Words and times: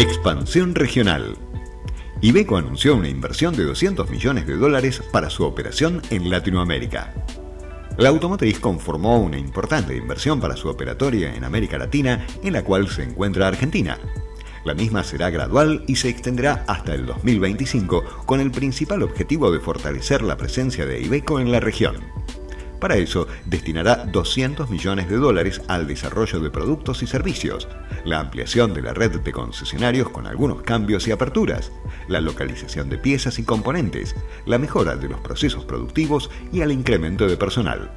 Expansión 0.00 0.74
regional. 0.74 1.36
Ibeco 2.22 2.56
anunció 2.56 2.96
una 2.96 3.10
inversión 3.10 3.54
de 3.54 3.64
200 3.64 4.08
millones 4.08 4.46
de 4.46 4.56
dólares 4.56 5.02
para 5.12 5.28
su 5.28 5.44
operación 5.44 6.00
en 6.08 6.30
Latinoamérica. 6.30 7.12
La 7.98 8.08
automotriz 8.08 8.58
conformó 8.60 9.20
una 9.20 9.36
importante 9.36 9.94
inversión 9.94 10.40
para 10.40 10.56
su 10.56 10.70
operatoria 10.70 11.34
en 11.34 11.44
América 11.44 11.76
Latina, 11.76 12.26
en 12.42 12.54
la 12.54 12.64
cual 12.64 12.88
se 12.88 13.02
encuentra 13.02 13.46
Argentina. 13.46 13.98
La 14.64 14.72
misma 14.72 15.04
será 15.04 15.28
gradual 15.28 15.84
y 15.86 15.96
se 15.96 16.08
extenderá 16.08 16.64
hasta 16.66 16.94
el 16.94 17.04
2025 17.04 18.24
con 18.24 18.40
el 18.40 18.50
principal 18.50 19.02
objetivo 19.02 19.52
de 19.52 19.60
fortalecer 19.60 20.22
la 20.22 20.38
presencia 20.38 20.86
de 20.86 20.98
Ibeco 21.02 21.40
en 21.40 21.52
la 21.52 21.60
región. 21.60 21.96
Para 22.80 22.96
eso, 22.96 23.28
destinará 23.44 24.06
200 24.06 24.70
millones 24.70 25.10
de 25.10 25.16
dólares 25.16 25.60
al 25.68 25.86
desarrollo 25.86 26.40
de 26.40 26.48
productos 26.48 27.02
y 27.02 27.06
servicios, 27.06 27.68
la 28.06 28.20
ampliación 28.20 28.72
de 28.72 28.80
la 28.80 28.94
red 28.94 29.20
de 29.20 29.32
concesionarios 29.32 30.08
con 30.08 30.26
algunos 30.26 30.62
cambios 30.62 31.06
y 31.06 31.12
aperturas, 31.12 31.70
la 32.08 32.22
localización 32.22 32.88
de 32.88 32.96
piezas 32.96 33.38
y 33.38 33.44
componentes, 33.44 34.16
la 34.46 34.58
mejora 34.58 34.96
de 34.96 35.10
los 35.10 35.20
procesos 35.20 35.66
productivos 35.66 36.30
y 36.52 36.62
el 36.62 36.72
incremento 36.72 37.26
de 37.26 37.36
personal. 37.36 37.90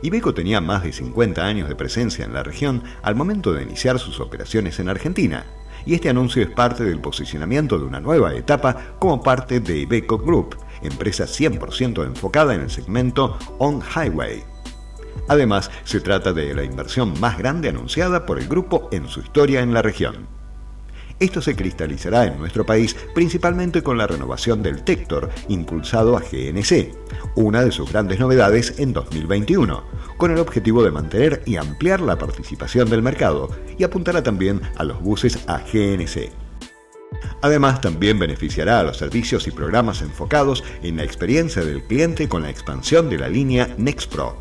Ibeco 0.00 0.32
tenía 0.32 0.62
más 0.62 0.82
de 0.82 0.92
50 0.92 1.44
años 1.44 1.68
de 1.68 1.76
presencia 1.76 2.24
en 2.24 2.32
la 2.32 2.42
región 2.42 2.82
al 3.02 3.14
momento 3.14 3.52
de 3.52 3.62
iniciar 3.62 3.98
sus 3.98 4.20
operaciones 4.20 4.80
en 4.80 4.88
Argentina, 4.88 5.44
y 5.84 5.94
este 5.94 6.08
anuncio 6.08 6.42
es 6.42 6.50
parte 6.50 6.84
del 6.84 7.00
posicionamiento 7.00 7.78
de 7.78 7.84
una 7.84 8.00
nueva 8.00 8.34
etapa 8.34 8.96
como 8.98 9.22
parte 9.22 9.60
de 9.60 9.80
Ibeco 9.80 10.18
Group, 10.18 10.56
empresa 10.82 11.24
100% 11.24 12.04
enfocada 12.04 12.54
en 12.54 12.62
el 12.62 12.70
segmento 12.70 13.38
on-highway. 13.58 14.44
Además, 15.28 15.70
se 15.84 16.00
trata 16.00 16.32
de 16.32 16.54
la 16.54 16.64
inversión 16.64 17.18
más 17.20 17.38
grande 17.38 17.68
anunciada 17.68 18.26
por 18.26 18.38
el 18.38 18.48
grupo 18.48 18.88
en 18.92 19.08
su 19.08 19.20
historia 19.20 19.60
en 19.60 19.72
la 19.74 19.82
región. 19.82 20.26
Esto 21.22 21.40
se 21.40 21.54
cristalizará 21.54 22.26
en 22.26 22.38
nuestro 22.38 22.66
país 22.66 22.96
principalmente 23.14 23.82
con 23.82 23.96
la 23.96 24.08
renovación 24.08 24.60
del 24.60 24.82
Tector, 24.82 25.30
impulsado 25.48 26.16
a 26.16 26.20
GNC, 26.20 26.90
una 27.36 27.62
de 27.62 27.70
sus 27.70 27.92
grandes 27.92 28.18
novedades 28.18 28.80
en 28.80 28.92
2021, 28.92 29.84
con 30.16 30.32
el 30.32 30.38
objetivo 30.38 30.82
de 30.82 30.90
mantener 30.90 31.42
y 31.46 31.56
ampliar 31.56 32.00
la 32.00 32.18
participación 32.18 32.90
del 32.90 33.02
mercado 33.02 33.50
y 33.78 33.84
apuntará 33.84 34.24
también 34.24 34.60
a 34.76 34.82
los 34.82 35.00
buses 35.00 35.38
a 35.46 35.58
GNC. 35.58 36.32
Además, 37.42 37.80
también 37.80 38.20
beneficiará 38.20 38.78
a 38.78 38.82
los 38.84 38.98
servicios 38.98 39.48
y 39.48 39.50
programas 39.50 40.00
enfocados 40.00 40.62
en 40.82 40.96
la 40.96 41.02
experiencia 41.02 41.64
del 41.64 41.82
cliente 41.82 42.28
con 42.28 42.42
la 42.42 42.50
expansión 42.50 43.10
de 43.10 43.18
la 43.18 43.28
línea 43.28 43.74
NextPro. 43.76 44.40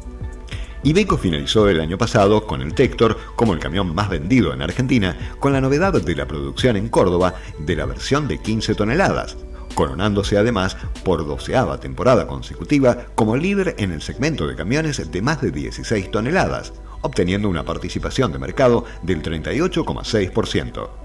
Ibeco 0.83 1.17
finalizó 1.17 1.67
el 1.67 1.81
año 1.81 1.97
pasado 1.97 2.45
con 2.45 2.61
el 2.61 2.75
Tector 2.75 3.17
como 3.35 3.53
el 3.53 3.59
camión 3.59 3.93
más 3.93 4.09
vendido 4.09 4.53
en 4.53 4.61
Argentina, 4.61 5.17
con 5.39 5.51
la 5.51 5.61
novedad 5.61 5.93
de 5.93 6.15
la 6.15 6.27
producción 6.27 6.77
en 6.77 6.89
Córdoba 6.89 7.33
de 7.57 7.75
la 7.75 7.85
versión 7.85 8.27
de 8.27 8.39
15 8.39 8.75
toneladas, 8.75 9.35
coronándose 9.73 10.37
además 10.37 10.77
por 11.03 11.25
doceava 11.25 11.79
temporada 11.79 12.27
consecutiva 12.27 13.05
como 13.15 13.35
líder 13.35 13.75
en 13.79 13.91
el 13.91 14.03
segmento 14.03 14.45
de 14.45 14.55
camiones 14.55 15.11
de 15.11 15.21
más 15.23 15.41
de 15.41 15.51
16 15.51 16.11
toneladas, 16.11 16.73
obteniendo 17.01 17.49
una 17.49 17.63
participación 17.63 18.31
de 18.31 18.37
mercado 18.37 18.85
del 19.01 19.23
38,6%. 19.23 21.00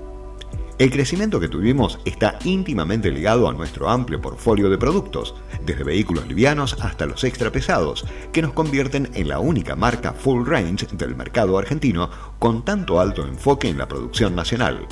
El 0.79 0.91
crecimiento 0.91 1.41
que 1.41 1.49
tuvimos 1.49 1.99
está 2.05 2.39
íntimamente 2.45 3.11
ligado 3.11 3.49
a 3.49 3.53
nuestro 3.55 3.89
amplio 3.89 4.21
portfolio 4.21 4.69
de 4.69 4.77
productos, 4.77 5.35
desde 5.65 5.85
vehículos 5.85 6.27
livianos 6.27 6.77
hasta 6.83 7.07
los 7.07 7.25
extra 7.25 7.51
pesados, 7.51 8.05
que 8.31 8.43
nos 8.43 8.53
convierten 8.53 9.09
en 9.15 9.29
la 9.29 9.39
única 9.39 9.75
marca 9.75 10.13
full 10.13 10.47
range 10.47 10.87
del 10.93 11.17
mercado 11.17 11.57
argentino 11.57 12.11
con 12.39 12.63
tanto 12.63 13.01
alto 13.01 13.27
enfoque 13.27 13.71
en 13.71 13.79
la 13.79 13.89
producción 13.89 14.37
nacional. 14.37 14.87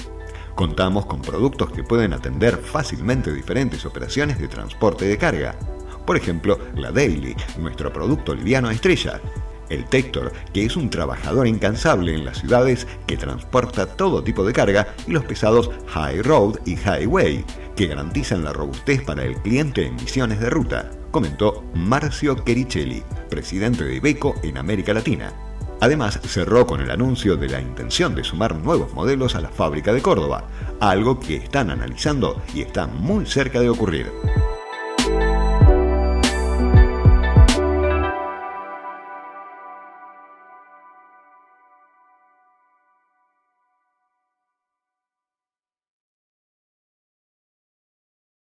Contamos 0.54 1.04
con 1.04 1.20
productos 1.20 1.70
que 1.70 1.84
pueden 1.84 2.14
atender 2.14 2.56
fácilmente 2.56 3.30
diferentes 3.30 3.84
operaciones 3.84 4.38
de 4.38 4.48
transporte 4.48 5.04
de 5.04 5.18
carga. 5.18 5.54
Por 6.06 6.16
ejemplo, 6.16 6.58
la 6.76 6.92
Daily, 6.92 7.36
nuestro 7.58 7.92
producto 7.92 8.34
liviano 8.34 8.70
estrella, 8.70 9.20
el 9.68 9.84
Tector, 9.86 10.32
que 10.52 10.64
es 10.64 10.76
un 10.76 10.90
trabajador 10.90 11.46
incansable 11.46 12.14
en 12.14 12.24
las 12.24 12.38
ciudades 12.38 12.86
que 13.06 13.16
transporta 13.16 13.86
todo 13.86 14.22
tipo 14.22 14.44
de 14.44 14.52
carga, 14.52 14.88
y 15.06 15.12
los 15.12 15.24
pesados 15.24 15.70
High 15.88 16.22
Road 16.22 16.58
y 16.64 16.76
Highway, 16.76 17.44
que 17.76 17.86
garantizan 17.86 18.44
la 18.44 18.52
robustez 18.52 19.02
para 19.02 19.24
el 19.24 19.36
cliente 19.36 19.86
en 19.86 19.96
misiones 19.96 20.40
de 20.40 20.50
ruta, 20.50 20.90
comentó 21.10 21.64
Marcio 21.74 22.34
Chericelli, 22.44 23.02
presidente 23.30 23.84
de 23.84 23.96
Ibeco 23.96 24.34
en 24.42 24.58
América 24.58 24.92
Latina. 24.92 25.32
Además, 25.80 26.18
cerró 26.24 26.66
con 26.66 26.80
el 26.80 26.90
anuncio 26.90 27.36
de 27.36 27.48
la 27.48 27.60
intención 27.60 28.14
de 28.14 28.24
sumar 28.24 28.56
nuevos 28.56 28.92
modelos 28.94 29.34
a 29.34 29.40
la 29.40 29.48
fábrica 29.48 29.92
de 29.92 30.02
Córdoba, 30.02 30.44
algo 30.80 31.20
que 31.20 31.36
están 31.36 31.70
analizando 31.70 32.40
y 32.54 32.62
está 32.62 32.86
muy 32.86 33.26
cerca 33.26 33.60
de 33.60 33.68
ocurrir. 33.68 34.10